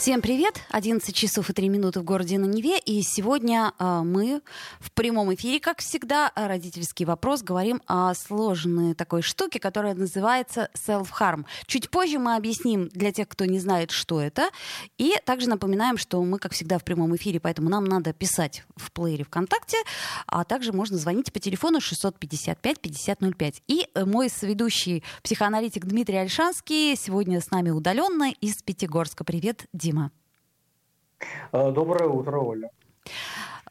[0.00, 0.62] Всем привет!
[0.70, 2.78] 11 часов и 3 минуты в городе на Неве.
[2.78, 4.40] И сегодня э, мы
[4.78, 11.44] в прямом эфире, как всегда, родительский вопрос, говорим о сложной такой штуке, которая называется self-harm.
[11.66, 14.48] Чуть позже мы объясним для тех, кто не знает, что это.
[14.96, 18.92] И также напоминаем, что мы, как всегда, в прямом эфире, поэтому нам надо писать в
[18.92, 19.76] плеере ВКонтакте,
[20.26, 23.56] а также можно звонить по телефону 655-5005.
[23.66, 29.24] И э, мой соведущий психоаналитик Дмитрий Альшанский сегодня с нами удаленно из Пятигорска.
[29.24, 29.89] Привет, Дима.
[29.90, 30.10] Дима.
[31.52, 32.70] Доброе утро, Оля.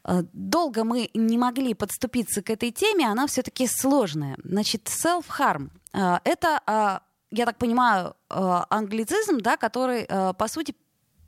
[0.04, 4.36] Э, долго мы не могли подступиться к этой теме, она все-таки сложная.
[4.44, 10.74] Значит, self-harm э,— это, я так понимаю, англицизм, да, который, по сути,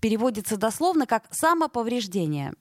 [0.01, 2.53] переводится дословно как «самоповреждение».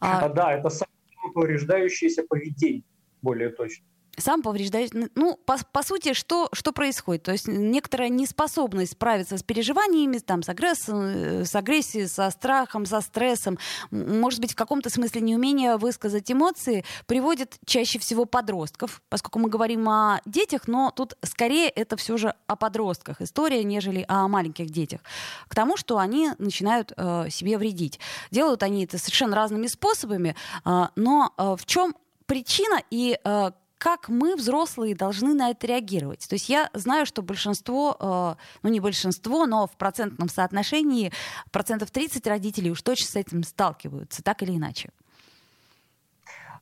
[0.00, 2.82] А, да, это самоповреждающееся поведение,
[3.22, 3.84] более точно
[4.18, 4.92] сам повреждает.
[5.14, 7.24] Ну, по, по сути, что, что происходит?
[7.24, 10.88] То есть некоторая неспособность справиться с переживаниями, там, с, агресс...
[10.88, 13.58] с агрессией, со страхом, со стрессом,
[13.90, 19.88] может быть, в каком-то смысле неумение высказать эмоции приводит чаще всего подростков, поскольку мы говорим
[19.88, 25.00] о детях, но тут скорее это все же о подростках история, нежели о маленьких детях.
[25.48, 28.00] К тому, что они начинают э, себе вредить.
[28.30, 31.94] Делают они это совершенно разными способами, э, но э, в чем
[32.26, 33.50] причина и э,
[33.84, 36.26] как мы, взрослые, должны на это реагировать?
[36.26, 41.12] То есть я знаю, что большинство, э, ну не большинство, но в процентном соотношении
[41.52, 44.88] процентов 30 родителей уж точно с этим сталкиваются, так или иначе.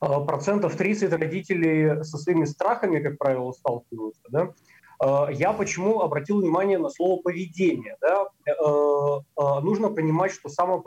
[0.01, 4.23] А, процентов 30 родителей со своими страхами, как правило, сталкиваются.
[4.29, 4.53] Да?
[4.99, 7.99] А, я почему обратил внимание на слово поведение?
[8.01, 8.27] Да?
[8.47, 10.83] Э, э, нужно понимать, что само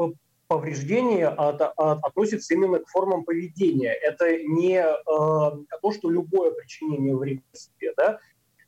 [0.48, 3.92] повреждение от, от, относится именно к формам поведения.
[3.92, 7.94] Это не э, то, что любое причинение вреда себе.
[7.98, 8.20] Да?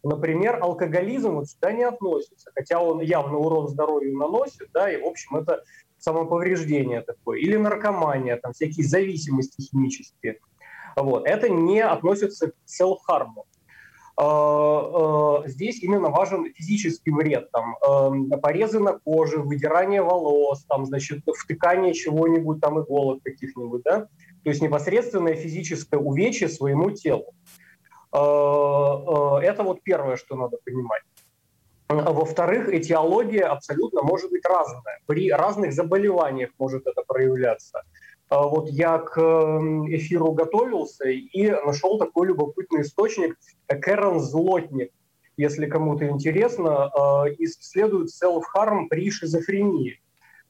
[0.04, 5.06] Например, алкоголизм вот сюда не относится, хотя он явно урон здоровью наносит, да, и, в
[5.06, 5.64] общем, это
[5.98, 7.40] самоповреждение такое.
[7.40, 10.40] Или наркомания, там всякие зависимости химические.
[10.96, 11.28] Вот.
[11.28, 13.34] Это не относится к self-harm.
[14.20, 20.88] Э, э, здесь именно важен физический вред, там, эм, порезы на коже, выдирание волос, там,
[20.88, 24.08] значит, втыкание чего-нибудь, там, иголок каких-нибудь, да,
[24.44, 27.36] то есть непосредственное физическое увечье своему телу.
[28.12, 28.18] Э,
[29.44, 31.04] это вот первое, что надо понимать.
[31.90, 35.00] Во-вторых, этиология абсолютно может быть разная.
[35.06, 37.84] При разных заболеваниях может это проявляться.
[38.30, 44.92] А вот я к эм, эфиру готовился и нашел такой любопытный источник Кэрон Злотник.
[45.38, 50.02] Если кому-то интересно, э, исследует self-harm при шизофрении.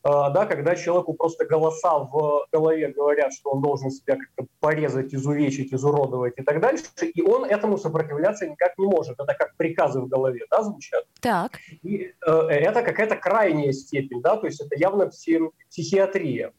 [0.03, 5.13] Э, да, когда человеку просто голоса в голове говорят, что он должен себя как-то порезать,
[5.13, 9.19] изувечить, изуродовать и так дальше, и он этому сопротивляться никак не может.
[9.19, 11.05] Это как приказы в голове, да, звучат?
[11.21, 11.59] Так.
[11.83, 16.53] И э, это какая-то крайняя степень, да, то есть это явно пси психиатрия.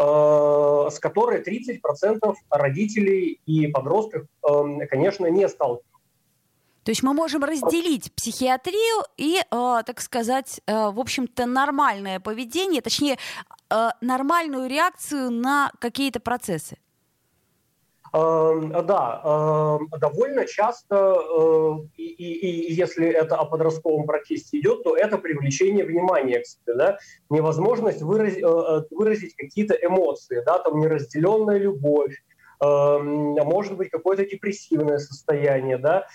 [0.00, 5.88] Э, с которой 30% родителей и подростков, эм, конечно, не сталкиваются.
[6.84, 12.80] То есть мы можем разделить психиатрию и, э, так сказать, э, в общем-то, нормальное поведение,
[12.80, 13.18] точнее,
[14.00, 16.78] нормальную реакцию на какие-то процессы.
[18.18, 24.82] Эм, да, эм, довольно часто, э, и, и, и если это о подростковом протесте идет,
[24.82, 26.98] то это привлечение внимания к себе, да,
[27.30, 32.16] невозможность выразить, э, э, выразить какие-то эмоции, да, там неразделенная любовь,
[32.60, 36.06] эм, может быть какое-то депрессивное состояние, да,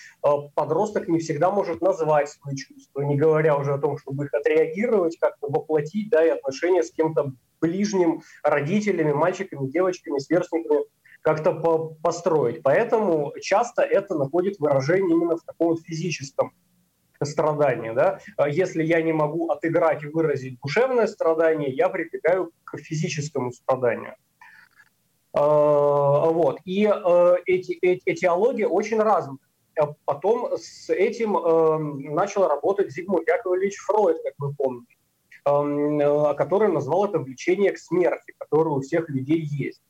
[0.55, 5.17] подросток не всегда может назвать свои чувства, не говоря уже о том, чтобы их отреагировать,
[5.19, 7.31] как-то воплотить, да, и отношения с кем-то
[7.61, 10.83] ближним, родителями, мальчиками, девочками, сверстниками
[11.23, 12.61] как-то по построить.
[12.61, 16.53] Поэтому часто это находит выражение именно в таком физическом
[17.21, 17.91] страдании.
[17.91, 18.19] Да?
[18.37, 24.15] А если я не могу отыграть и выразить душевное страдание, я прибегаю к физическому страданию.
[25.33, 26.59] А, вот.
[26.65, 29.37] И э, эти, эти, этиология очень разная.
[30.05, 31.77] Потом с этим э,
[32.11, 34.95] начал работать Зигмунд Яковлевич Фройд, как вы помните,
[35.47, 39.81] эм, э, который назвал это влечение к смерти, которое у всех людей есть.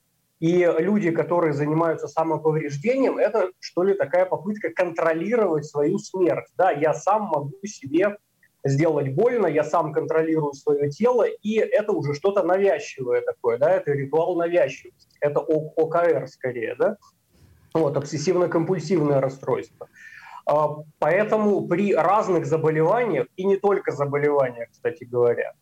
[0.44, 6.50] И люди, которые занимаются самоповреждением, это что ли такая попытка контролировать свою смерть.
[6.57, 8.18] Да, я сам могу себе
[8.66, 13.94] сделать больно, я сам контролирую свое тело, и это уже что-то навязчивое такое, да, это
[13.94, 16.98] ритуал навязчивости, это ОКР скорее, да,
[17.74, 19.88] вот, обсессивно-компульсивное расстройство.
[21.00, 25.54] Поэтому при разных заболеваниях, и не только заболеваниях, кстати говоря,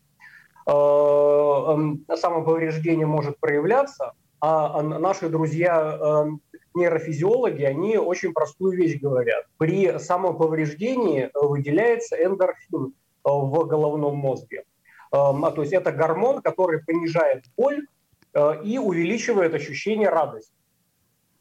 [0.66, 4.14] эм, самоповреждение может проявляться,
[4.44, 6.40] а наши друзья эм,
[6.74, 9.46] нейрофизиологи, они очень простую вещь говорят.
[9.56, 12.90] При самоповреждении выделяется эндорфин э,
[13.24, 14.64] в головном мозге.
[15.12, 17.86] Эм, а, то есть это гормон, который понижает боль
[18.34, 20.52] э, и увеличивает ощущение радости.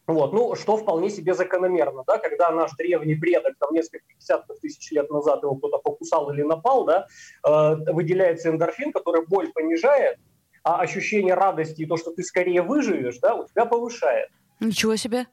[0.06, 4.92] Вот, ну, что вполне себе закономерно, да, когда наш древний предок, там, несколько десятков тысяч
[4.92, 7.08] лет назад его кто-то покусал или напал, да,
[7.48, 10.20] э, выделяется эндорфин, который боль понижает,
[10.64, 14.30] а ощущение радости и то, что ты скорее выживешь, да, у тебя повышает.
[14.60, 15.28] Ничего себе.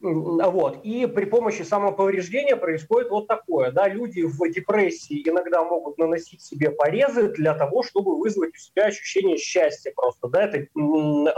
[0.00, 0.80] Вот.
[0.84, 3.70] И при помощи самоповреждения происходит вот такое.
[3.70, 3.88] Да?
[3.88, 9.38] Люди в депрессии иногда могут наносить себе порезы для того, чтобы вызвать у себя ощущение
[9.38, 10.28] счастья просто.
[10.28, 10.44] Да?
[10.44, 10.66] Это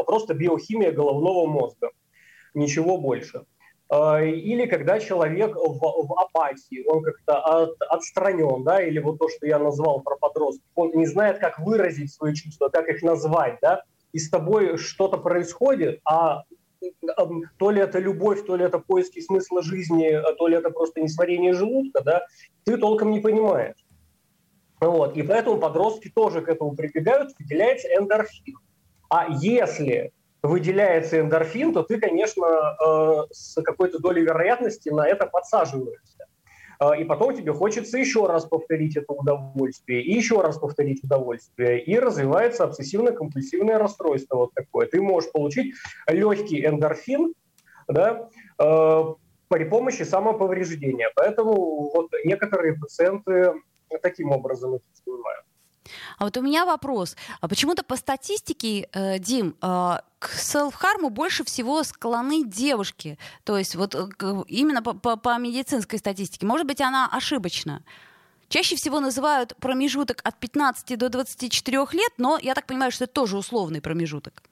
[0.04, 1.90] просто биохимия головного мозга.
[2.54, 3.44] Ничего больше.
[3.90, 9.28] А, или когда человек в, в апатии, он как-то от, отстранен, да, или вот то,
[9.28, 13.58] что я назвал про подростков, он не знает, как выразить свои чувства, как их назвать,
[13.62, 13.82] да,
[14.12, 16.44] и с тобой что-то происходит, а
[17.58, 21.00] то ли это любовь, то ли это поиски смысла жизни, а то ли это просто
[21.00, 22.26] несварение желудка, да,
[22.64, 23.84] ты толком не понимаешь.
[24.80, 25.16] Вот.
[25.16, 28.54] И поэтому подростки тоже к этому прибегают, выделяется эндорфин.
[29.10, 30.12] А если
[30.42, 36.26] выделяется эндорфин, то ты, конечно, э, с какой-то долей вероятности на это подсаживаешься.
[36.80, 41.82] Э, и потом тебе хочется еще раз повторить это удовольствие, и еще раз повторить удовольствие.
[41.82, 44.86] И развивается обсессивно-компульсивное расстройство вот такое.
[44.86, 45.74] Ты можешь получить
[46.06, 47.34] легкий эндорфин,
[47.88, 49.04] да, э,
[49.48, 51.10] при помощи самоповреждения.
[51.16, 53.54] Поэтому вот некоторые пациенты
[54.02, 55.57] таким образом этим занимаются.
[56.18, 57.16] А вот у меня вопрос.
[57.40, 63.18] А почему-то по статистике, э, Дим, э, к селф-харму больше всего склонны девушки.
[63.44, 64.08] То есть вот э,
[64.48, 66.46] именно по, по, по медицинской статистике.
[66.46, 67.82] Может быть, она ошибочна.
[68.48, 73.12] Чаще всего называют промежуток от 15 до 24 лет, но я так понимаю, что это
[73.12, 74.42] тоже условный промежуток.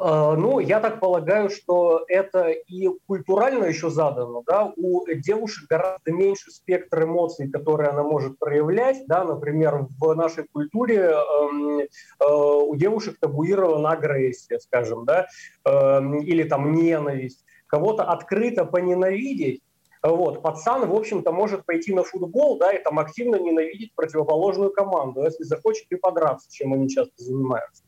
[0.00, 6.12] А, ну, я так полагаю, что это и культурально еще задано, да, у девушек гораздо
[6.12, 11.86] меньше спектр эмоций, которые она может проявлять, да, например, в нашей культуре э,
[12.20, 15.26] э, у девушек табуирована агрессия, скажем, да,
[15.64, 19.62] э, или там ненависть, кого-то открыто поненавидеть,
[20.02, 25.24] вот, пацан, в общем-то, может пойти на футбол, да, и там активно ненавидеть противоположную команду,
[25.24, 27.82] если захочет и подраться, чем они часто занимаются.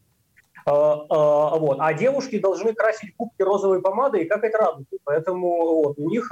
[0.67, 1.79] А, а, вот.
[1.81, 4.99] А девушки должны красить губки розовой помадой и какать радугу.
[5.05, 6.31] Поэтому вот, у них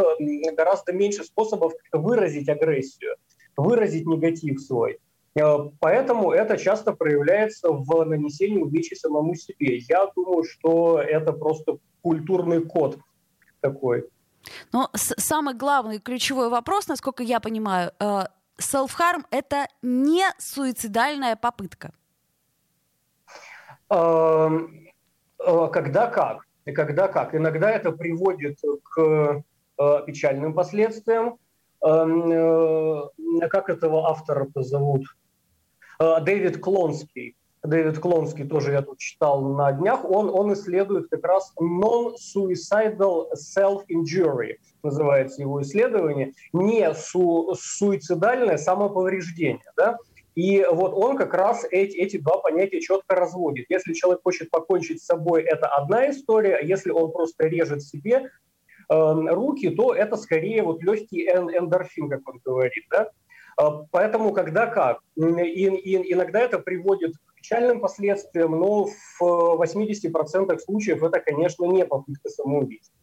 [0.56, 3.16] гораздо меньше способов выразить агрессию,
[3.56, 4.98] выразить негатив свой.
[5.40, 9.78] А, поэтому это часто проявляется в нанесении увечий самому себе.
[9.78, 12.98] Я думаю, что это просто культурный код
[13.60, 14.08] такой.
[14.72, 18.20] Но самый главный ключевой вопрос, насколько я понимаю, э,
[18.60, 21.92] self-harm— это не суицидальная попытка.
[23.90, 24.86] Эм,
[25.38, 26.46] э, когда как.
[26.64, 27.34] И когда как.
[27.34, 29.42] Иногда это приводит к
[29.78, 31.38] э, печальным последствиям.
[31.82, 35.04] Эм, э, как этого автора-то зовут?
[36.00, 37.34] Дэвид Клонский.
[37.64, 40.04] Дэвид Клонский тоже я тут читал на днях.
[40.04, 49.72] Он, он исследует как раз non-suicidal self-injury, называется его исследование, не су суицидальное самоповреждение.
[49.76, 49.98] Да?
[50.38, 53.66] И вот он как раз эти, эти два понятия четко разводит.
[53.68, 58.30] Если человек хочет покончить с собой, это одна история, а если он просто режет себе
[58.88, 58.94] э,
[59.32, 62.84] руки, то это скорее вот легкий эндорфин, как он говорит.
[62.88, 63.10] Да?
[63.60, 65.00] Э, поэтому когда как.
[65.16, 68.86] И, и, иногда это приводит к печальным последствиям, но
[69.18, 72.94] в 80% случаев это, конечно, не попытка самоубийства.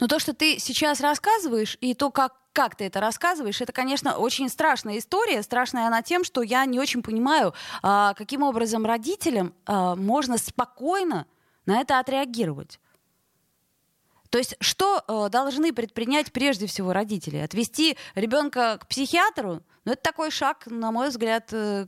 [0.00, 4.16] Но то, что ты сейчас рассказываешь, и то, как, как ты это рассказываешь, это, конечно,
[4.16, 5.42] очень страшная история.
[5.42, 11.26] Страшная она тем, что я не очень понимаю, а, каким образом родителям а, можно спокойно
[11.66, 12.78] на это отреагировать.
[14.32, 17.36] То есть что э, должны предпринять прежде всего родители?
[17.36, 19.62] Отвести ребенка к психиатру?
[19.84, 21.86] Ну, это такой шаг, на мой взгляд, э,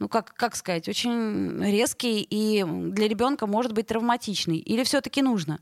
[0.00, 4.58] ну, как, как сказать, очень резкий и для ребенка может быть травматичный.
[4.58, 5.60] Или все-таки нужно?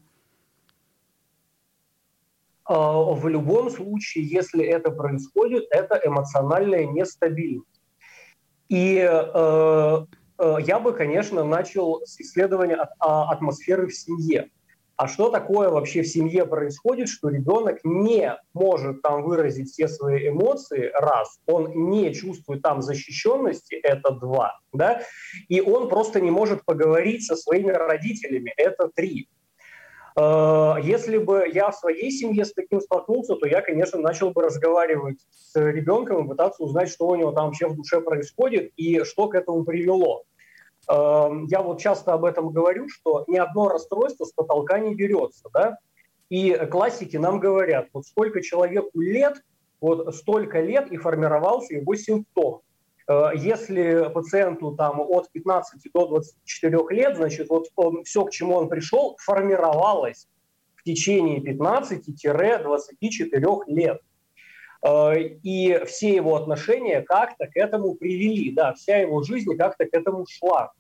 [2.71, 7.67] А, в любом случае, если это происходит, это эмоциональная нестабильность.
[8.69, 10.07] И э,
[10.39, 14.51] э, я бы, конечно, начал с исследования а, атмосферы в семье.
[14.95, 20.29] А что такое вообще в семье происходит, что ребенок не может там выразить все свои
[20.29, 25.03] эмоции, раз, он не чувствует там защищенности, это два, да,
[25.49, 29.27] и он просто не может поговорить со своими родителями, это три.
[30.17, 34.43] Э, если бы я в своей семье с таким столкнулся, то я, конечно, начал бы
[34.43, 39.05] разговаривать с ребенком и пытаться узнать, что у него там вообще в душе происходит и
[39.05, 40.25] что к этому привело.
[40.89, 45.49] Э, я вот часто об этом говорю, что ни одно расстройство с потолка не берется,
[45.53, 45.79] да,
[46.29, 49.43] и классики нам говорят, вот сколько человеку лет,
[49.81, 52.61] вот столько лет и формировался его симптом.
[53.11, 58.55] Э, если пациенту там от 15 до 24 лет, значит, вот он, все, к чему
[58.55, 60.29] он пришел, формировалось
[60.77, 64.01] в течение 15-24 лет.
[64.87, 69.93] Э, и все его отношения как-то к этому привели, да, вся его жизнь как-то к
[69.93, 70.73] этому шла.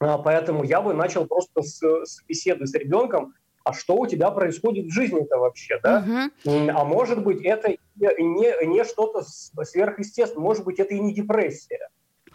[0.00, 3.32] Э, поэтому я бы начал просто с, с беседы с ребенком,
[3.64, 6.04] а что у тебя происходит в жизни-то вообще, да?
[6.44, 6.70] Угу.
[6.70, 11.88] А может быть, это не, не что-то сверхъестественное, может быть, это и не депрессия.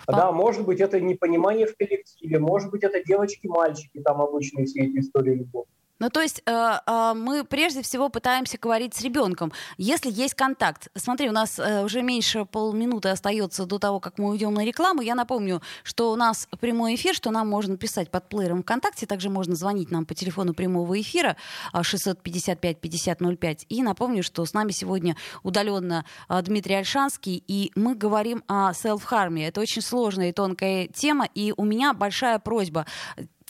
[0.08, 0.12] А.
[0.12, 5.00] Да, может быть, это непонимание в коллективе, может быть, это девочки-мальчики, там обычные все эти
[5.00, 5.68] истории любовь.
[6.00, 6.52] Ну, то есть э,
[6.86, 10.88] э, мы прежде всего пытаемся говорить с ребенком, если есть контакт.
[10.96, 15.02] Смотри, у нас э, уже меньше полминуты остается до того, как мы уйдем на рекламу.
[15.02, 19.30] Я напомню, что у нас прямой эфир, что нам можно писать под плеером ВКонтакте, также
[19.30, 21.36] можно звонить нам по телефону прямого эфира
[21.74, 23.66] 655-5005.
[23.68, 29.48] И напомню, что с нами сегодня удаленно э, Дмитрий Альшанский, и мы говорим о селф-харме.
[29.48, 32.86] Это очень сложная и тонкая тема, и у меня большая просьба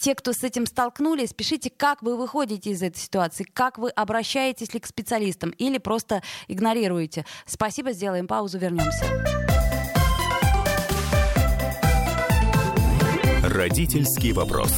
[0.00, 4.74] те, кто с этим столкнулись, пишите, как вы выходите из этой ситуации, как вы обращаетесь
[4.74, 7.24] ли к специалистам или просто игнорируете.
[7.46, 9.04] Спасибо, сделаем паузу, вернемся.
[13.42, 14.72] Родительский вопрос.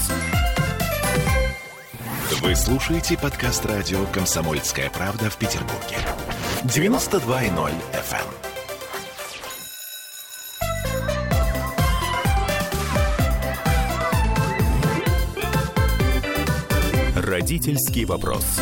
[2.40, 5.98] Вы слушаете подкаст радио «Комсомольская правда» в Петербурге.
[6.64, 8.51] 92.0 FM.
[17.22, 18.60] Родительский вопрос.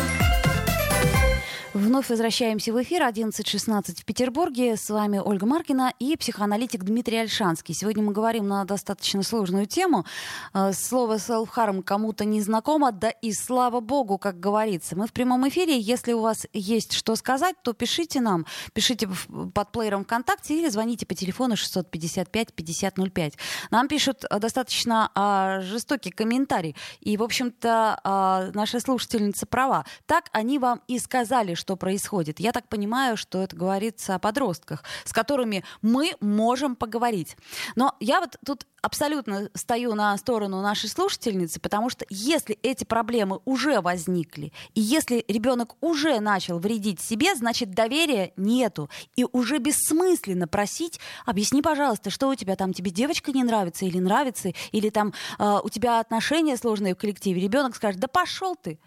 [1.73, 4.75] Вновь возвращаемся в эфир 11.16 в Петербурге.
[4.75, 7.73] С вами Ольга Маркина и психоаналитик Дмитрий Альшанский.
[7.73, 10.05] Сегодня мы говорим на достаточно сложную тему.
[10.53, 14.97] Э, слово self-harm кому-то не знакомо, да и слава богу, как говорится.
[14.97, 15.79] Мы в прямом эфире.
[15.79, 18.45] Если у вас есть что сказать, то пишите нам.
[18.73, 19.07] Пишите
[19.53, 23.33] под плеером ВКонтакте или звоните по телефону 655-5005.
[23.69, 26.75] Нам пишут э, достаточно а, жестокий комментарий.
[26.99, 29.85] И, в общем-то, а, наша слушательница права.
[30.05, 32.39] Так они вам и сказали, что происходит.
[32.39, 37.37] Я так понимаю, что это говорится о подростках, с которыми мы можем поговорить.
[37.75, 43.39] Но я вот тут абсолютно стою на сторону нашей слушательницы, потому что если эти проблемы
[43.45, 48.89] уже возникли, и если ребенок уже начал вредить себе, значит доверия нету.
[49.15, 53.99] И уже бессмысленно просить, объясни, пожалуйста, что у тебя там, тебе девочка не нравится или
[53.99, 57.39] нравится, или там э, у тебя отношения сложные в коллективе.
[57.39, 58.79] Ребенок скажет, да пошел ты.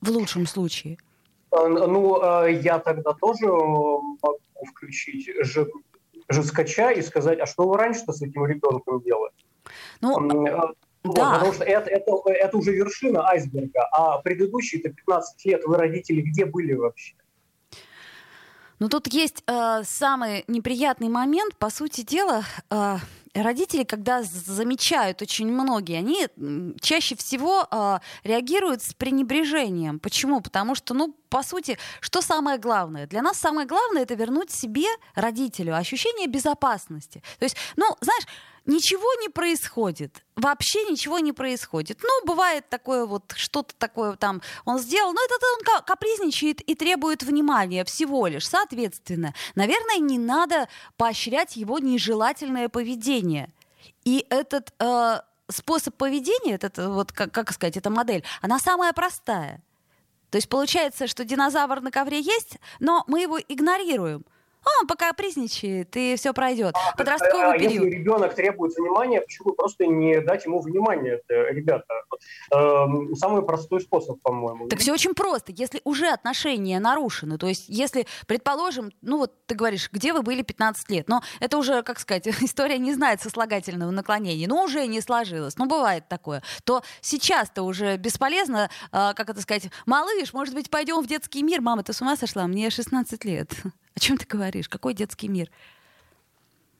[0.00, 0.96] В лучшем случае.
[1.50, 4.18] Э, ну, э, я тогда тоже могу
[4.66, 5.30] включить
[6.28, 9.32] жескача и сказать, а что вы раньше-то с этим ребенком делали?
[10.00, 10.76] Ну, э, вот,
[11.14, 11.34] да.
[11.34, 16.44] Потому что это, это, это уже вершина айсберга, а предыдущие-то 15 лет вы, родители, где
[16.44, 17.14] были вообще?
[18.78, 21.56] Ну, тут есть э, самый неприятный момент.
[21.56, 22.98] По сути дела, э,
[23.34, 26.28] родители, когда замечают очень многие, они
[26.80, 29.98] чаще всего э, реагируют с пренебрежением.
[29.98, 30.40] Почему?
[30.40, 33.06] Потому что, ну, по сути, что самое главное?
[33.06, 37.22] Для нас самое главное это вернуть себе, родителю, ощущение безопасности.
[37.38, 38.24] То есть, ну, знаешь,
[38.68, 40.22] ничего не происходит.
[40.36, 41.98] Вообще ничего не происходит.
[42.02, 47.24] Ну, бывает такое вот, что-то такое там он сделал, но это он капризничает и требует
[47.24, 48.46] внимания всего лишь.
[48.46, 53.52] Соответственно, наверное, не надо поощрять его нежелательное поведение.
[54.04, 59.62] И этот э, способ поведения, этот, вот, как, как сказать, эта модель, она самая простая.
[60.30, 64.24] То есть получается, что динозавр на ковре есть, но мы его игнорируем–
[64.80, 66.74] он пока призничает, и все пройдет.
[66.74, 67.86] А, Подростковый а, период.
[67.86, 71.86] Если ребенок требует внимания, почему просто не дать ему внимания, ребята?
[72.50, 74.68] Эм, самый простой способ, по-моему.
[74.68, 75.52] Так все очень просто.
[75.52, 80.42] Если уже отношения нарушены, то есть если, предположим, ну вот ты говоришь, где вы были
[80.42, 85.00] 15 лет, но это уже, как сказать, история не знает сослагательного наклонения, но уже не
[85.00, 90.70] сложилось, ну бывает такое, то сейчас-то уже бесполезно, э, как это сказать, малыш, может быть,
[90.70, 93.50] пойдем в детский мир, мама, ты с ума сошла, мне 16 лет.
[93.98, 94.68] О чем ты говоришь?
[94.68, 95.50] Какой детский мир?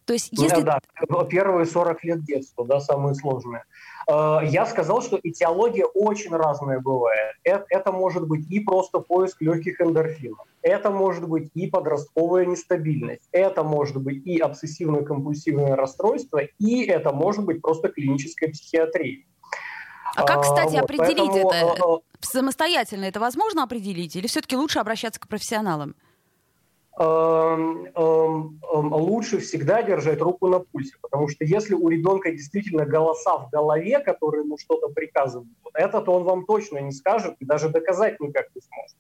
[0.04, 0.62] То есть, если...
[0.62, 3.64] Да, да, первые 40 лет детства, да, самые сложные.
[4.08, 7.34] Э, я сказал, что этиология очень разная бывает.
[7.42, 13.28] Это, это может быть и просто поиск легких эндорфинов, это может быть и подростковая нестабильность,
[13.32, 19.25] это может быть и обсессивно-компульсивное расстройство, и это может быть просто клиническая психиатрия.
[20.14, 22.04] А как, кстати, вот, определить поэтому, это?
[22.20, 24.14] Самостоятельно это возможно определить?
[24.14, 25.96] Или все-таки лучше обращаться к профессионалам?
[27.00, 32.86] Эм, эм, эм, лучше всегда держать руку на пульсе, потому что если у ребенка действительно
[32.86, 37.68] голоса в голове, которые ему что-то приказывают, этот он вам точно не скажет и даже
[37.68, 38.96] доказать никак не сможет.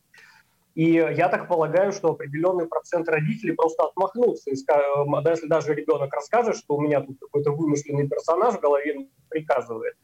[0.76, 4.50] И я так полагаю, что определенный процент родителей просто отмахнутся.
[4.50, 9.94] Если даже ребенок расскажет, что у меня тут какой-то вымышленный персонаж в голове приказывает,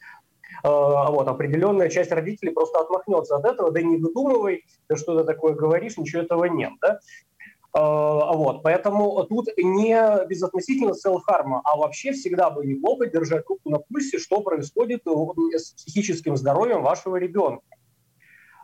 [0.65, 5.97] э, вот, определенная часть родителей просто отмахнется от этого, да не выдумывай, ты такое говоришь,
[5.97, 6.73] ничего этого нет.
[6.81, 6.99] Да?
[7.75, 13.79] Э, вот, поэтому тут не безотносительно селф-харма, а вообще всегда бы неплохо держать руку на
[13.79, 17.65] пульсе, что происходит с психическим здоровьем вашего ребенка.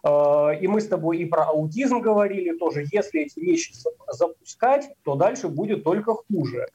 [0.04, 2.84] Э, и мы с тобой и про аутизм говорили тоже.
[2.92, 3.74] Если эти вещи
[4.06, 6.68] запускать, то дальше будет только хуже.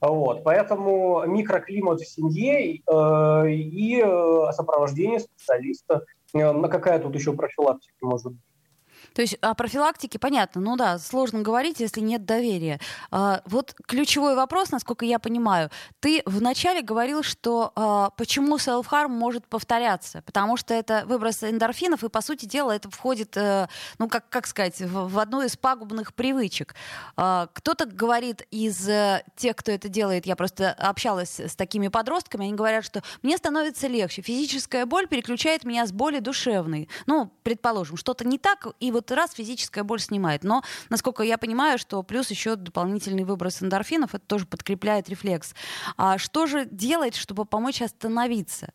[0.00, 4.00] Вот, поэтому микроклимат в семье э, и
[4.52, 6.04] сопровождение специалиста.
[6.34, 8.53] На какая тут еще профилактика может быть?
[9.14, 12.80] То есть о профилактике понятно, ну да, сложно говорить, если нет доверия.
[13.10, 19.46] А, вот ключевой вопрос, насколько я понимаю, ты вначале говорил, что а, почему self-harm может
[19.46, 23.68] повторяться, потому что это выброс эндорфинов, и, по сути дела, это входит, а,
[23.98, 26.74] ну, как, как сказать, в, в одну из пагубных привычек.
[27.16, 32.46] А, кто-то говорит из а, тех, кто это делает, я просто общалась с такими подростками,
[32.46, 36.88] они говорят, что мне становится легче, физическая боль переключает меня с боли душевной.
[37.06, 40.44] Ну, предположим, что-то не так, и вот вот раз физическая боль снимает.
[40.44, 45.54] Но, насколько я понимаю, что плюс еще дополнительный выброс эндорфинов, это тоже подкрепляет рефлекс.
[45.96, 48.72] А что же делать, чтобы помочь остановиться?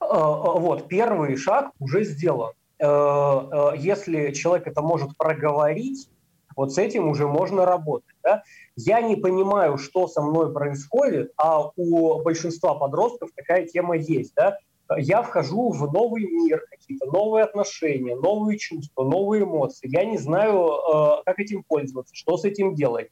[0.00, 2.52] А, а, вот, первый шаг уже сделан.
[2.78, 6.08] Э, э, если человек это может проговорить,
[6.56, 8.16] вот с этим уже можно работать.
[8.22, 8.42] Да?
[8.76, 14.34] Я не понимаю, что со мной происходит, а у большинства подростков такая тема есть.
[14.34, 14.58] Да?
[14.98, 19.88] Я вхожу в новый мир, какие-то новые отношения, новые чувства, новые эмоции.
[19.88, 23.08] Я не знаю, э, как этим пользоваться, что с этим делать.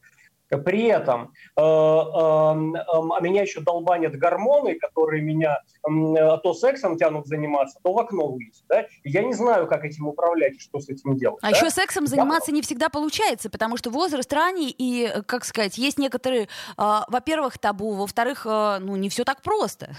[0.58, 7.26] При этом э, э, э, меня еще долбанят гормоны, которые меня э, то сексом тянут
[7.26, 8.64] заниматься, то в окно вылезть.
[8.68, 8.86] Да?
[9.04, 11.38] Я не знаю, как этим управлять и что с этим делать.
[11.42, 11.56] А да?
[11.56, 12.56] еще сексом заниматься Я...
[12.56, 17.92] не всегда получается, потому что возраст ранний и, как сказать, есть некоторые, э, во-первых, табу,
[17.92, 19.90] во-вторых, э, ну не все так просто.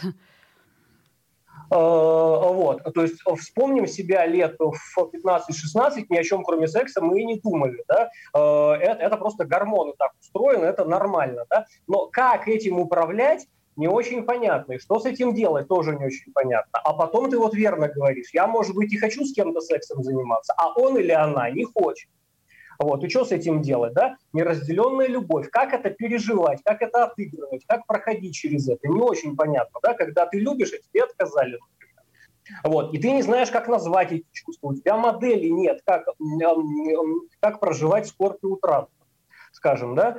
[1.71, 2.83] Э, вот.
[2.93, 7.25] То есть э, вспомним себя лет в 15-16, ни о чем кроме секса мы и
[7.25, 7.83] не думали.
[7.87, 8.09] Да?
[8.35, 11.45] Э, это, это просто гормоны так устроены, это нормально.
[11.49, 11.65] Да?
[11.87, 14.73] Но как этим управлять, не очень понятно.
[14.73, 16.79] И что с этим делать, тоже не очень понятно.
[16.83, 20.53] А потом ты вот верно говоришь, я, может быть, и хочу с кем-то сексом заниматься,
[20.57, 22.09] а он или она не хочет.
[22.81, 23.03] Вот.
[23.03, 24.17] И что с этим делать, да?
[24.33, 25.49] Неразделенная любовь.
[25.51, 29.93] Как это переживать, как это отыгрывать, как проходить через это, не очень понятно, да?
[29.93, 31.59] Когда ты любишь, а тебе отказали,
[32.63, 32.93] вот.
[32.93, 34.69] И ты не знаешь, как назвать эти чувства.
[34.69, 36.05] У тебя модели нет, как,
[37.39, 38.89] как проживать скорбь и утрату,
[39.51, 40.17] скажем, да.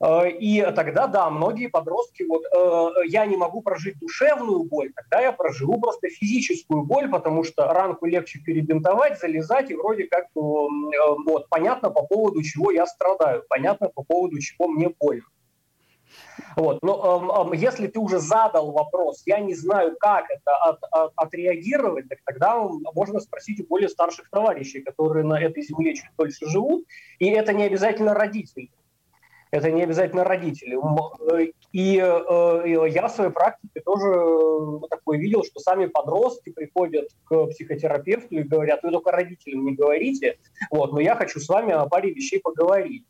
[0.00, 5.20] Э, и тогда, да, многие подростки, вот э, я не могу прожить душевную боль, тогда
[5.20, 10.28] я проживу просто физическую боль, потому что ранку легче перебинтовать, залезать, и вроде как э,
[10.34, 15.24] вот, понятно по поводу чего я страдаю, понятно по поводу чего мне больно.
[16.56, 16.82] Вот.
[16.82, 21.12] Но э, э, если ты уже задал вопрос, я не знаю, как это от, от,
[21.16, 22.56] отреагировать, так тогда
[22.94, 26.84] можно спросить у более старших товарищей, которые на этой земле чуть дольше живут,
[27.18, 28.70] и это не обязательно родители
[29.50, 30.76] это не обязательно родители.
[31.32, 37.08] Э, и э, я в своей практике тоже э, такое видел, что сами подростки приходят
[37.24, 40.38] к психотерапевту и говорят, вы только родителям не говорите,
[40.70, 43.04] вот, но я хочу с вами о паре вещей поговорить.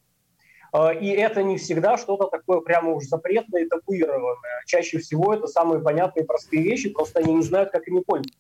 [1.01, 4.63] И это не всегда что-то такое прямо уж запретное и табуированное.
[4.67, 8.39] Чаще всего это самые понятные простые вещи, просто они не знают, как ими пользоваться.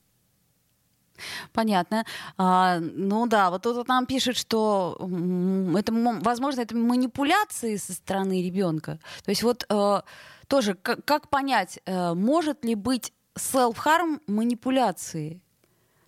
[1.52, 2.04] Понятно.
[2.36, 4.96] А, ну да, вот тут нам пишет, что
[5.76, 8.98] это, возможно, это манипуляции со стороны ребенка.
[9.24, 10.00] То есть вот э,
[10.46, 15.42] тоже, как, как понять, э, может ли быть self-harm манипуляцией?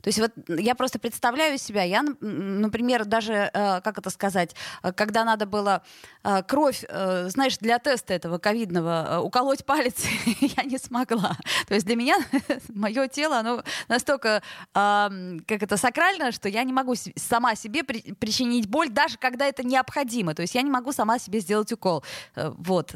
[0.03, 4.93] То есть вот я просто представляю себя, я, например, даже, э, как это сказать, э,
[4.93, 5.83] когда надо было
[6.25, 10.05] э, кровь, знаешь, для теста этого ковидного уколоть палец,
[10.41, 11.37] я не смогла.
[11.67, 12.17] То есть для меня
[12.69, 18.91] мое тело, оно настолько, как это, сакрально, что я не могу сама себе причинить боль,
[18.91, 20.35] даже когда это необходимо.
[20.35, 22.05] То есть я не могу сама себе сделать укол.
[22.37, 22.95] Вот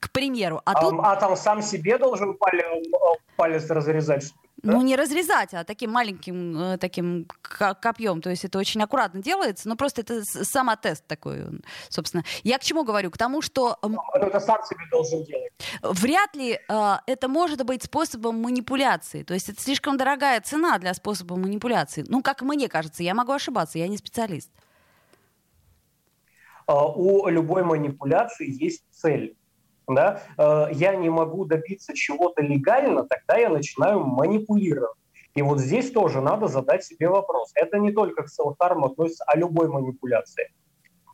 [0.00, 0.60] к примеру.
[0.64, 1.00] А, а, тут...
[1.02, 2.86] а там сам себе должен палец,
[3.36, 4.32] палец разрезать?
[4.62, 4.72] Да?
[4.72, 7.26] Ну, не разрезать, а таким маленьким э, таким
[7.80, 8.20] копьем.
[8.20, 11.44] То есть это очень аккуратно делается, но просто это самотест такой,
[11.88, 12.24] собственно.
[12.42, 13.12] Я к чему говорю?
[13.12, 13.78] К тому, что...
[14.14, 15.52] Это сам себе должен делать.
[15.82, 19.22] вряд ли э, это может быть способом манипуляции.
[19.22, 22.04] То есть это слишком дорогая цена для способа манипуляции.
[22.08, 24.50] Ну, как мне кажется, я могу ошибаться, я не специалист.
[26.66, 29.37] А, у любой манипуляции есть цель.
[29.88, 30.22] Да?
[30.36, 34.96] А, я не могу добиться чего-то легально, тогда я начинаю манипулировать.
[35.34, 37.52] И вот здесь тоже надо задать себе вопрос.
[37.54, 40.50] Это не только к селф-харму относится, а любой манипуляции.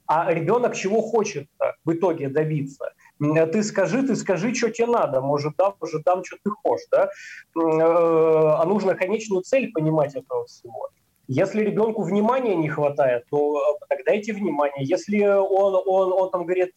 [0.07, 1.49] А ребенок чего хочет
[1.85, 2.93] в итоге добиться?
[3.19, 5.21] Ты скажи, ты скажи, что тебе надо.
[5.21, 6.87] Может, там, может, там, что ты хочешь.
[6.91, 7.05] Да?
[7.05, 7.11] Э,
[7.55, 10.89] а нужно конечную цель понимать этого всего.
[11.27, 14.85] Если ребенку внимания не хватает, то э, тогда дайте внимание.
[14.85, 16.75] Если он, он, он там говорит,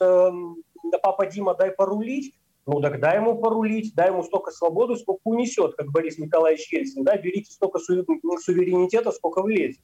[0.94, 2.34] эм, папа Дима, дай порулить,
[2.66, 7.04] ну так дай ему порулить, дай ему столько свободы, сколько унесет, как Борис Николаевич Ельцин.
[7.04, 7.18] Да?
[7.18, 9.80] Берите столько суверенитета, сколько влезет.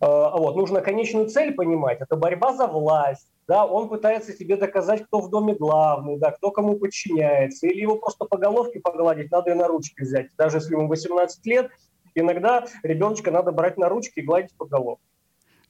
[0.00, 2.00] А вот, нужно конечную цель понимать.
[2.00, 3.30] Это борьба за власть.
[3.46, 7.66] Да, он пытается себе доказать, кто в доме главный, да, кто кому подчиняется.
[7.66, 10.30] Или его просто по головке погладить, надо и на ручки взять.
[10.38, 11.70] Даже если ему 18 лет,
[12.14, 15.04] иногда ребеночка надо брать на ручки и гладить по головке.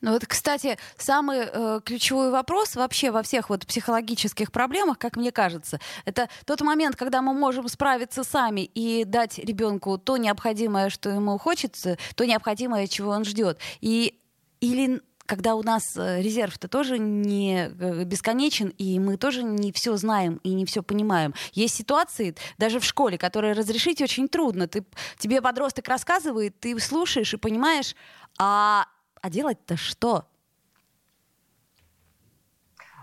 [0.05, 5.33] Ну вот, кстати, самый э, ключевой вопрос вообще во всех вот психологических проблемах, как мне
[5.33, 11.09] кажется, это тот момент, когда мы можем справиться сами и дать ребенку то необходимое, что
[11.09, 13.59] ему хочется, то необходимое, чего он ждет.
[13.81, 14.21] И
[14.61, 19.97] или когда у нас э, резерв-то тоже не э, бесконечен, и мы тоже не все
[19.97, 21.33] знаем и не все понимаем.
[21.55, 24.69] Есть ситуации, даже в школе, которые разрешить очень трудно.
[24.69, 24.85] Ты,
[25.17, 27.97] тебе подросток рассказывает, ты слушаешь и понимаешь,
[28.39, 28.87] а,
[29.25, 30.27] а делать-то что?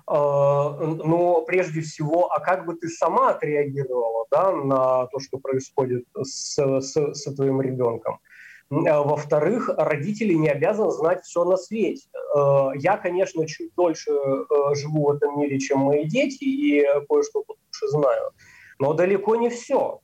[0.05, 6.05] А, но прежде всего, а как бы ты сама отреагировала да, на то, что происходит
[6.21, 8.19] с, с, с твоим ребенком?
[8.69, 12.07] А, во-вторых, родители не обязаны знать все на свете.
[12.37, 14.11] Э, я, конечно, чуть дольше
[14.75, 18.29] живу в этом мире, чем мои дети, и кое-что лучше знаю,
[18.77, 20.01] но далеко не все.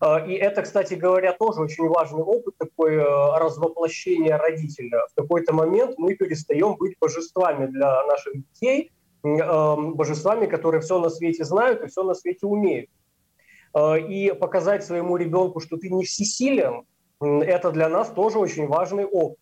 [0.00, 5.06] Э, и это, кстати говоря, тоже очень важный опыт, такой развоплощение родителя.
[5.12, 11.44] В какой-то момент мы перестаем быть божествами для наших детей, божествами, которые все на свете
[11.44, 12.88] знают и все на свете умеют.
[14.08, 16.84] И показать своему ребенку, что ты не всесилен,
[17.20, 19.38] это для нас тоже очень важный опыт.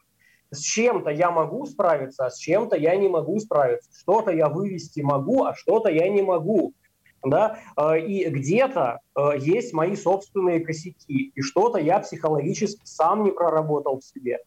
[0.50, 3.90] С чем-то я могу справиться, а с чем-то я не могу справиться.
[3.92, 6.72] Что-то я вывести могу, а что-то я не могу.
[7.28, 7.58] Да?
[7.74, 14.00] А, и где-то а, есть мои собственные косяки, и что-то я психологически сам не проработал
[14.00, 14.38] в себе.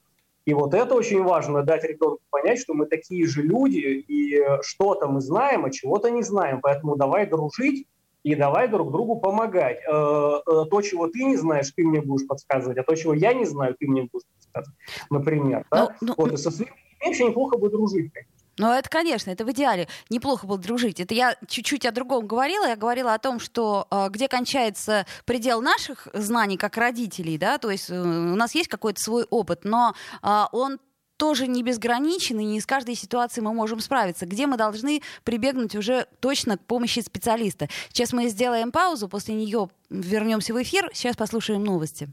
[0.45, 5.07] И вот это очень важно, дать ребенку понять, что мы такие же люди, и что-то
[5.07, 6.59] мы знаем, а чего-то не знаем.
[6.61, 7.85] Поэтому давай дружить,
[8.23, 9.79] и давай друг другу помогать.
[9.87, 13.33] Э, э, то, чего ты не знаешь, ты мне будешь подсказывать, а то, чего я
[13.33, 15.65] не знаю, ты мне будешь подсказывать, например.
[15.71, 15.95] Да?
[16.01, 16.73] Ну, ну, вот, и со своими
[17.05, 18.11] очень неплохо бы дружить,
[18.59, 19.87] Ну, это, конечно, это в идеале.
[20.09, 20.99] Неплохо было дружить.
[20.99, 22.67] Это я чуть-чуть о другом говорила.
[22.67, 27.71] Я говорила о том, что э, где кончается предел наших знаний как родителей, да, то
[27.71, 30.79] есть э, у нас есть какой-то свой опыт, но э, он
[31.15, 35.75] тоже не безграничен, и не из каждой ситуации мы можем справиться, где мы должны прибегнуть
[35.75, 37.69] уже точно к помощи специалиста.
[37.87, 42.09] Сейчас мы сделаем паузу, после нее вернемся в эфир, сейчас послушаем новости.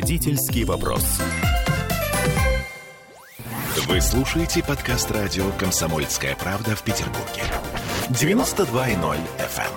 [0.00, 1.02] Родительский вопрос.
[3.88, 7.42] Вы слушаете подкаст радио «Комсомольская правда» в Петербурге.
[8.10, 9.72] 92.0 FM.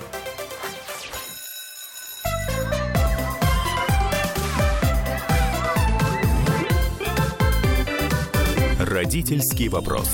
[8.78, 10.08] Родительский вопрос.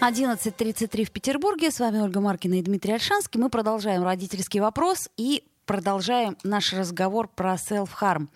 [0.00, 1.70] 11.33 в Петербурге.
[1.70, 3.40] С вами Ольга Маркина и Дмитрий Альшанский.
[3.40, 8.28] Мы продолжаем родительский вопрос и продолжаем наш разговор про self-harm.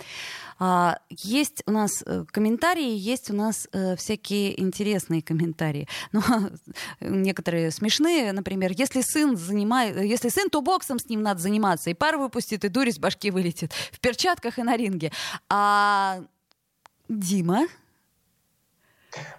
[0.60, 5.88] А, есть у нас э, комментарии, есть у нас э, всякие интересные комментарии.
[6.12, 6.22] Ну,
[7.00, 11.94] некоторые смешные, например, если сын занимает, если сын, то боксом с ним надо заниматься, и
[11.94, 13.72] пар выпустит, и дурь из башки вылетит.
[13.92, 15.12] В перчатках и на ринге.
[15.48, 16.22] А
[17.08, 17.66] Дима,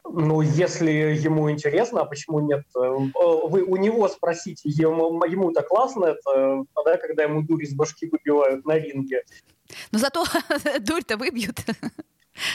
[0.03, 2.65] ну, если ему интересно, а почему нет?
[2.75, 8.09] Э, вы у него спросите, ему, ему-то классно это, тогда, когда ему дурь из башки
[8.09, 9.23] выбивают на ринге.
[9.91, 10.25] Но зато
[10.79, 11.59] дурь-то выбьют.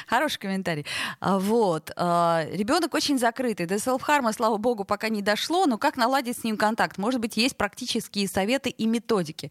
[0.07, 0.87] Хороший комментарий.
[1.21, 1.91] А, вот.
[1.97, 3.67] А, Ребенок очень закрытый.
[3.67, 6.99] До селфхарма, слава богу, пока не дошло, но как наладить с ним контакт?
[6.99, 9.51] Может быть, есть практические советы и методики.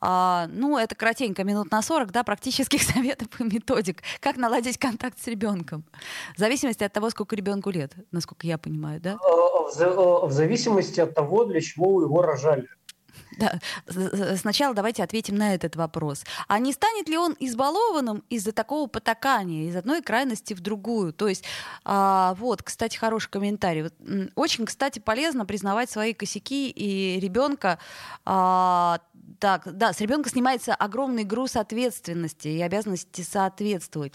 [0.00, 4.02] А, ну, это кратенько, минут на 40, да, практических советов и методик.
[4.20, 5.84] Как наладить контакт с ребенком?
[6.36, 9.16] В зависимости от того, сколько ребенку лет, насколько я понимаю, да?
[9.16, 12.68] В, зависимости от того, для чего его рожали.
[13.38, 13.60] Да.
[14.36, 16.24] Сначала давайте ответим на этот вопрос.
[16.48, 21.12] А не станет ли он избалованным из-за такого потакания, из одной крайности в другую?
[21.12, 21.44] То есть,
[21.84, 23.90] а, вот, кстати, хороший комментарий.
[24.34, 27.78] Очень, кстати, полезно признавать свои косяки и ребенка
[28.24, 29.00] а,
[29.42, 34.12] так, да, с ребенка снимается огромный груз ответственности и обязанности соответствовать.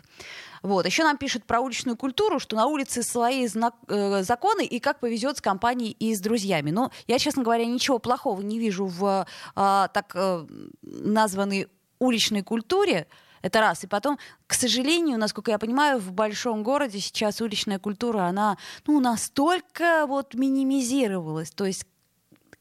[0.64, 0.86] Вот.
[0.86, 5.02] Еще нам пишут про уличную культуру, что на улице свои знак, э, законы и как
[5.02, 6.72] повезет с компанией и с друзьями.
[6.72, 10.48] Но я, честно говоря, ничего плохого не вижу в э, так э,
[10.82, 11.68] названной
[12.00, 13.06] уличной культуре.
[13.42, 13.84] Это раз.
[13.84, 19.02] И потом, к сожалению, насколько я понимаю, в большом городе сейчас уличная культура, она ну,
[19.02, 21.52] настолько вот минимизировалась.
[21.52, 21.84] То есть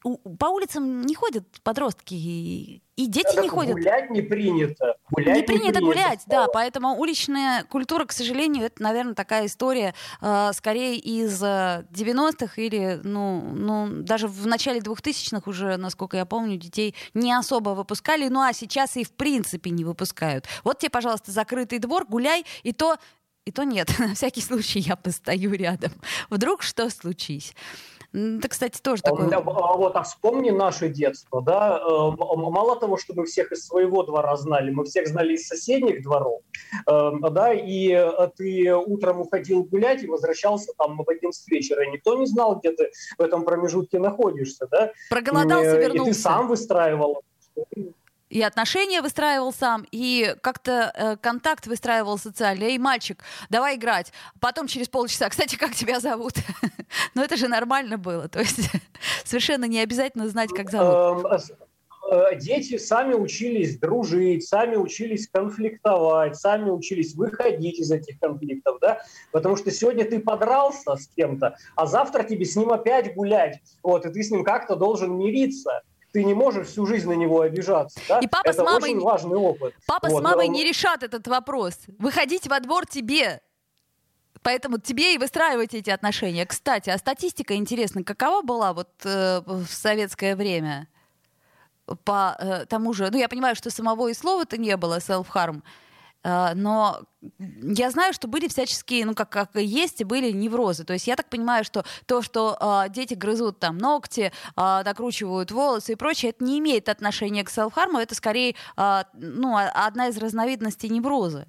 [0.03, 3.73] по улицам не ходят подростки, и, и дети да, не ходят.
[3.73, 4.95] Гулять не принято.
[5.09, 6.45] Гулять не, не принято, гулять, стало.
[6.45, 6.51] да.
[6.53, 12.99] Поэтому уличная культура, к сожалению, это, наверное, такая история э, скорее из 90-х э, или,
[13.03, 18.27] ну, ну, даже в начале 2000-х уже, насколько я помню, детей не особо выпускали.
[18.29, 20.45] Ну, а сейчас и в принципе не выпускают.
[20.63, 22.97] Вот тебе, пожалуйста, закрытый двор, гуляй, и то,
[23.45, 23.89] и то нет.
[23.99, 25.91] На всякий случай я постою рядом.
[26.29, 27.53] Вдруг что случись.
[28.13, 29.29] Это, кстати, тоже такое...
[29.29, 34.03] А вот, а вспомни наше детство, да, э, мало того, что мы всех из своего
[34.03, 36.41] двора знали, мы всех знали из соседних дворов,
[36.87, 41.91] э, да, и э, ты утром уходил гулять и возвращался там в 11 вечера, и
[41.91, 44.91] никто не знал, где ты в этом промежутке находишься, да.
[45.09, 46.11] Проголодался, вернулся.
[46.11, 47.21] И ты сам выстраивал
[48.29, 52.67] и отношения выстраивал сам, и как-то э, контакт выстраивал социальный.
[52.67, 54.11] Эй, мальчик, давай играть.
[54.39, 56.33] Потом через полчаса, кстати, как тебя зовут?
[57.15, 58.27] Но это же нормально было.
[58.27, 58.69] То есть
[59.23, 61.25] совершенно не обязательно знать, как зовут.
[61.25, 61.39] Эм,
[62.11, 69.01] э, дети сами учились дружить, сами учились конфликтовать, сами учились выходить из этих конфликтов, да,
[69.31, 74.05] потому что сегодня ты подрался с кем-то, а завтра тебе с ним опять гулять, вот,
[74.05, 75.81] и ты с ним как-то должен мириться
[76.11, 77.99] ты не можешь всю жизнь на него обижаться.
[78.07, 78.19] Да?
[78.19, 79.73] И папа Это с мамой, очень важный опыт.
[79.85, 80.19] Папа вот.
[80.19, 81.75] с мамой не решат этот вопрос.
[81.99, 83.41] Выходить во двор тебе.
[84.41, 86.45] Поэтому тебе и выстраивать эти отношения.
[86.45, 90.87] Кстати, а статистика интересна, какова была вот э, в советское время?
[92.03, 95.61] По э, тому же, ну я понимаю, что самого и слова-то не было, self-harm,
[96.23, 97.01] но
[97.61, 100.83] я знаю, что были всяческие, ну, как, как есть, были неврозы.
[100.83, 105.51] То есть я так понимаю, что то, что э, дети грызут там ногти, э, докручивают
[105.51, 110.17] волосы и прочее, это не имеет отношения к селф-харму, это скорее э, ну, одна из
[110.17, 111.47] разновидностей неврозы.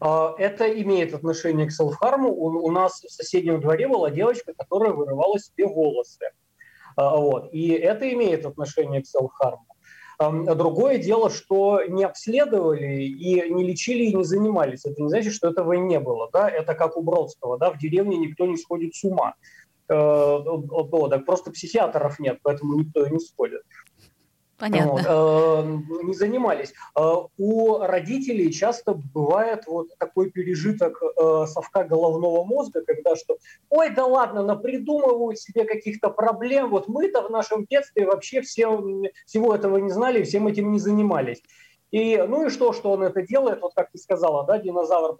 [0.00, 2.28] Это имеет отношение к селф-харму.
[2.28, 6.30] У, у нас в соседнем дворе была девочка, которая вырывала себе волосы.
[6.96, 7.48] Вот.
[7.52, 9.73] И это имеет отношение к селф-харму.
[10.18, 14.84] Другое дело, что не обследовали и не лечили и не занимались.
[14.84, 16.30] Это не значит, что этого не было.
[16.32, 16.48] Да?
[16.48, 17.58] Это как у Бродского.
[17.58, 17.70] Да?
[17.70, 19.34] В деревне никто не сходит с ума.
[19.88, 20.38] Э,
[21.26, 23.62] просто психиатров нет, поэтому никто и не сходит.
[24.58, 24.92] Понятно.
[24.92, 26.74] Вот, э, не занимались.
[26.96, 33.38] Э, у родителей часто бывает вот такой пережиток э, совка головного мозга, когда что,
[33.68, 38.68] ой, да ладно, напридумывают себе каких-то проблем, вот мы-то в нашем детстве вообще все,
[39.26, 41.42] всего этого не знали, всем этим не занимались.
[41.90, 45.16] И, ну и что, что он это делает, вот как ты сказала, да, динозавр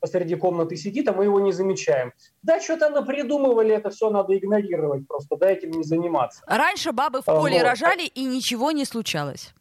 [0.00, 2.12] посреди комнаты сидит, а мы его не замечаем.
[2.42, 6.42] Да, что-то придумывали, это все надо игнорировать просто, да, этим не заниматься.
[6.46, 7.64] Раньше бабы в поле вот.
[7.64, 9.54] рожали, и ничего не случалось.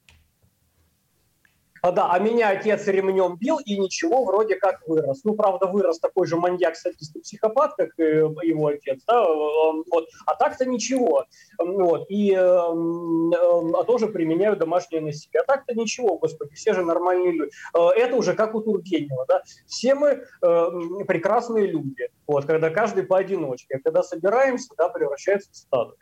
[1.82, 5.24] А, да, а меня отец ремнем бил и ничего, вроде как вырос.
[5.24, 10.08] Ну, правда, вырос такой же маньяк, садист и психопат, как его отец, да, вот.
[10.26, 11.26] А так-то ничего.
[11.58, 12.06] Вот.
[12.10, 15.42] И а тоже применяю домашнее насилие.
[15.42, 17.52] А так-то ничего, господи, все же нормальные люди.
[17.76, 19.42] Э, это уже как у Тургенева, да.
[19.66, 20.68] Все мы э,
[21.08, 23.78] прекрасные люди, вот, когда каждый поодиночке.
[23.78, 25.96] А когда собираемся, да, превращается в стадо.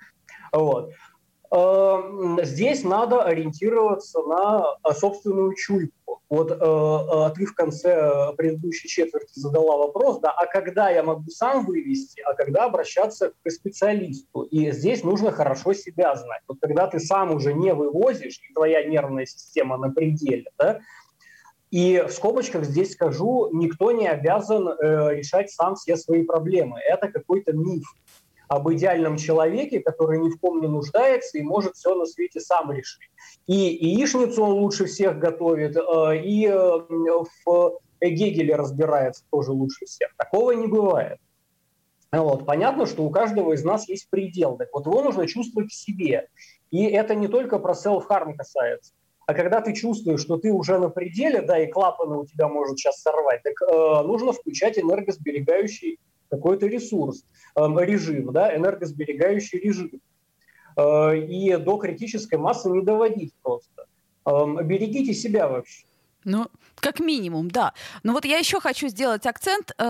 [0.52, 0.92] Вот.
[1.52, 6.22] Эм, здесь надо ориентироваться на э, собственную чуйку.
[6.30, 11.28] Вот э, э, ты в конце предыдущей четверти задала вопрос, да, а когда я могу
[11.32, 14.44] сам вывести, а когда обращаться к специалисту.
[14.44, 16.42] И здесь нужно хорошо себя знать.
[16.48, 20.82] Вот когда ты сам уже не вывозишь, и твоя нервная система на пределе, да,
[21.72, 26.80] и в скобочках здесь скажу, никто не обязан э, решать сам все свои проблемы.
[26.80, 27.86] Это какой-то миф
[28.50, 32.72] об идеальном человеке, который ни в ком не нуждается и может все на свете сам
[32.72, 33.10] решить.
[33.46, 36.54] И яичницу он лучше всех готовит, э, и э,
[37.46, 40.10] в Гегеле разбирается тоже лучше всех.
[40.18, 41.20] Такого не бывает.
[42.12, 42.48] Вот.
[42.48, 44.58] Понятно, что у каждого из нас есть предел.
[44.58, 46.28] Так вот его нужно чувствовать в себе.
[46.72, 48.94] И это не только про self-harm касается.
[49.28, 52.80] А когда ты чувствуешь, что ты уже на пределе, да, и клапаны у тебя может
[52.80, 60.02] сейчас сорвать, так э, нужно включать энергосберегающий какой-то ресурс, э, режим, да, энергосберегающий режим.
[60.78, 63.86] и до критической массы не доводить просто.
[64.64, 65.84] Берегите себя вообще.
[66.26, 67.74] Ну, как минимум, да.
[68.04, 69.84] Но вот я еще хочу сделать акцент э,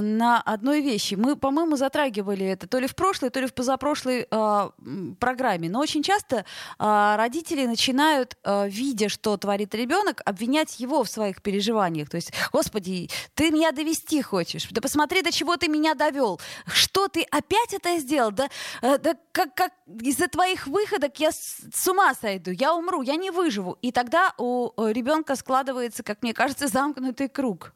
[0.00, 1.14] на одной вещи.
[1.14, 4.70] Мы, по-моему, затрагивали это то ли в прошлой, то ли в позапрошлой э,
[5.18, 5.68] программе.
[5.68, 6.44] Но очень часто
[6.78, 12.08] э, родители начинают, э, видя, что творит ребенок, обвинять его в своих переживаниях.
[12.10, 14.68] То есть, Господи, ты меня довести хочешь.
[14.70, 16.40] Да посмотри, до чего ты меня довел.
[16.66, 18.30] Что ты опять это сделал?
[18.30, 18.48] Да,
[18.82, 23.16] э, да как, как из-за твоих выходок я с, с ума сойду, я умру, я
[23.16, 23.78] не выживу.
[23.82, 27.72] И тогда у ребенка складывается, как мне кажется, замкнутый круг.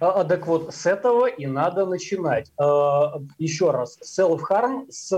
[0.00, 2.52] А, а, так вот, с этого и надо начинать.
[2.58, 5.12] А, еще раз, self-harm с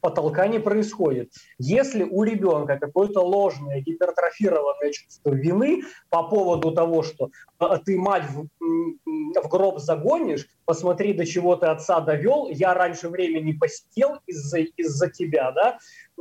[0.00, 1.32] потолка не происходит.
[1.58, 7.30] Если у ребенка какое-то ложное, гипертрофированное чувство вины по поводу того, что
[7.84, 8.24] ты мать
[9.42, 15.00] в, гроб загонишь, посмотри, до чего ты отца довел, я раньше времени посидел из-за из
[15.12, 15.78] тебя, да,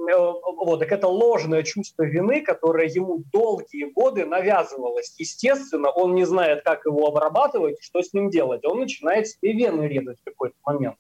[0.08, 5.14] Э, вот, так это ложное чувство вины, которое ему долгие годы навязывалось.
[5.18, 8.66] Естественно, он не знает, как его обрабатывать, что с ним делать.
[8.66, 10.96] Он начинает себе вены резать в какой-то момент.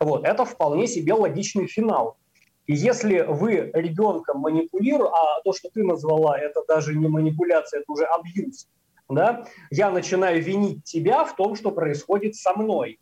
[0.00, 2.16] Вот, это вполне себе логичный финал.
[2.66, 7.92] И если вы ребенком манипулируете, а то, что ты назвала, это даже не манипуляция, это
[7.92, 8.66] уже абьюз,
[9.08, 12.98] да, я начинаю винить тебя в том, что происходит со мной.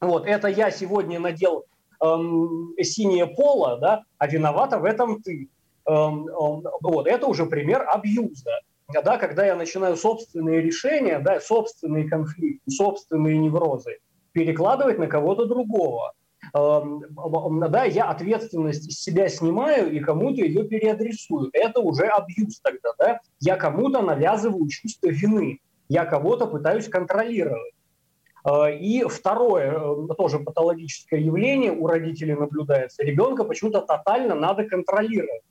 [0.00, 1.64] Вот, это я сегодня надел
[2.02, 5.48] эм, синее поло, да, а виновата в этом ты.
[5.86, 8.60] Эм, эм, вот, это уже пример абьюза.
[9.04, 13.98] Да, когда я начинаю собственные решения, да, собственные конфликты, собственные неврозы
[14.32, 16.12] перекладывать на кого-то другого.
[16.54, 17.02] Эм,
[17.70, 21.48] да, я ответственность из себя снимаю и кому-то ее переадресую.
[21.52, 23.20] Это уже абьюз тогда, да.
[23.40, 25.60] Я кому-то навязываю чувство вины.
[25.88, 27.72] Я кого-то пытаюсь контролировать.
[28.44, 33.02] Э, и второе, э, тоже патологическое явление у родителей наблюдается.
[33.02, 35.42] Ребенка почему-то тотально надо контролировать.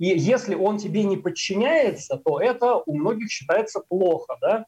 [0.00, 4.66] И если он тебе не подчиняется, то это у многих считается плохо, да?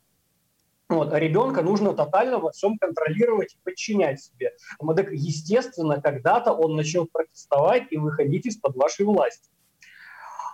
[0.89, 4.53] Вот, а ребенка нужно тотально во всем контролировать и подчинять себе.
[4.97, 9.51] Так, естественно, когда-то он начнет протестовать и выходить из-под вашей власти.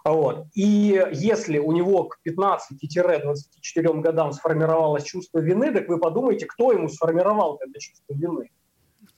[0.04, 0.46] Вот.
[0.54, 6.88] И если у него к 15-24 годам сформировалось чувство вины, так вы подумайте, кто ему
[6.88, 8.50] сформировал это чувство вины.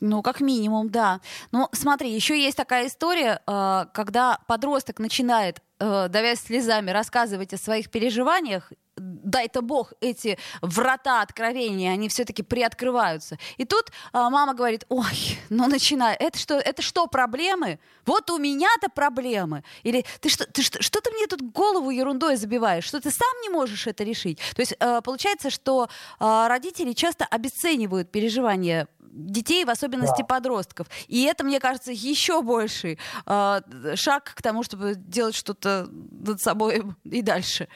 [0.01, 1.21] Ну, как минимум, да.
[1.53, 7.59] Но смотри, еще есть такая история, э, когда подросток начинает, э, давясь слезами, рассказывать о
[7.59, 13.39] своих переживаниях, дай-то бог, эти врата откровения, они все-таки приоткрываются.
[13.57, 17.79] И тут а, мама говорит, ой, ну начинай, это что, это что, проблемы?
[18.07, 19.65] Вот у меня-то проблемы.
[19.83, 23.41] Или ты что, ты что, что ты мне тут голову ерундой забиваешь, что ты сам
[23.43, 24.39] не можешь это решить?
[24.55, 30.27] То есть а, получается, что а, родители часто обесценивают переживания детей, в особенности да.
[30.27, 30.89] подростков.
[31.07, 33.61] И это, мне кажется, еще больший э,
[33.95, 37.69] шаг к тому, чтобы делать что-то над собой и дальше.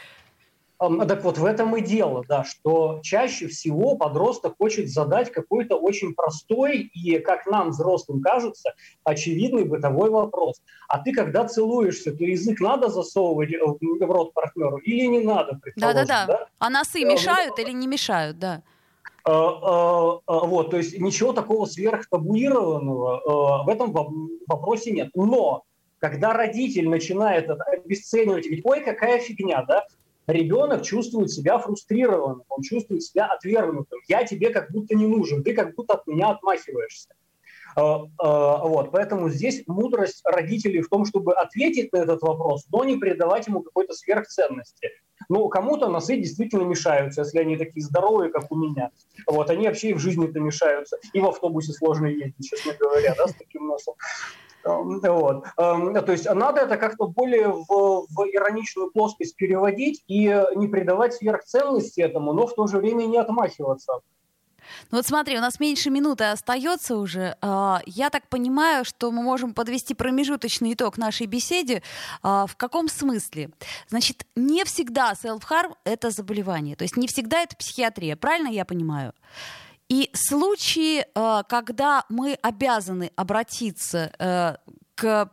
[0.78, 6.14] Так вот, в этом и дело, да, что чаще всего подросток хочет задать какой-то очень
[6.14, 10.62] простой и, как нам, взрослым кажется, очевидный бытовой вопрос.
[10.88, 15.60] А ты, когда целуешься, то язык надо засовывать в рот партнеру или не надо?
[15.74, 16.26] Да-да-да.
[16.26, 16.46] Да?
[16.60, 18.62] А носы мешают или не мешают, да.
[19.24, 23.92] А, а, а, вот, то есть ничего такого сверхтабуированного в этом
[24.46, 25.10] вопросе нет.
[25.14, 25.64] Но
[25.98, 29.84] когда родитель начинает это обесценивать, ведь ой, какая фигня, да,
[30.26, 34.00] ребенок чувствует себя фрустрированным, он чувствует себя отвергнутым.
[34.08, 37.08] Я тебе как будто не нужен, ты как будто от меня отмахиваешься.
[37.78, 42.82] А, а, вот, поэтому здесь мудрость родителей в том, чтобы ответить на этот вопрос, но
[42.82, 44.90] не придавать ему какой-то сверхценности.
[45.28, 48.90] Ну, кому-то носы действительно мешаются, если они такие здоровые, как у меня.
[49.26, 50.98] Вот, они вообще и в жизни-то мешаются.
[51.12, 53.94] И в автобусе сложно ездить, честно говоря, да, с таким носом.
[54.64, 55.44] Вот.
[55.56, 60.24] То есть надо это как-то более в, в ироничную плоскость переводить и
[60.56, 64.00] не придавать сверхценности этому, но в то же время не отмахиваться.
[64.90, 67.36] Ну вот смотри, у нас меньше минуты остается уже.
[67.40, 71.82] А, я так понимаю, что мы можем подвести промежуточный итог нашей беседе.
[72.22, 73.50] А, в каком смысле?
[73.88, 76.76] Значит, не всегда self-harm— это заболевание.
[76.76, 78.16] То есть не всегда это психиатрия.
[78.16, 79.12] Правильно я понимаю?
[79.88, 84.56] И случаи, э, когда мы обязаны обратиться э,
[84.94, 85.30] к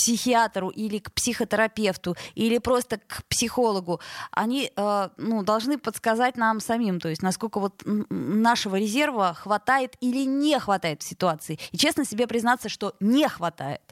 [0.00, 7.00] психиатру или к психотерапевту или просто к психологу, они э, ну, должны подсказать нам самим,
[7.00, 11.58] то есть насколько вот нашего резерва хватает или не хватает в ситуации.
[11.72, 13.82] И честно себе признаться, что не хватает.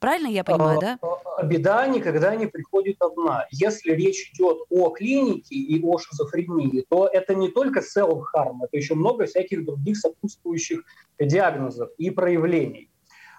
[0.00, 0.98] Правильно я понимаю, а, да?
[1.38, 3.46] А, беда никогда не приходит одна.
[3.50, 8.94] Если речь идет о клинике и о шизофрении, то это не только self-harm, это еще
[8.94, 10.84] много всяких других сопутствующих
[11.18, 12.87] диагнозов и проявлений.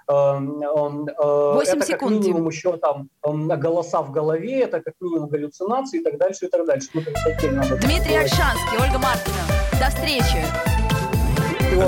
[0.10, 6.04] 8 это секунд, как минимум еще там голоса в голове, это как минимум галлюцинации и
[6.04, 6.90] так дальше, и так дальше.
[6.96, 7.02] Ну,
[7.82, 9.44] Дмитрий Альшанский, Ольга Маркина.
[9.80, 10.44] До встречи.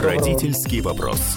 [0.04, 1.36] Родительский вопрос.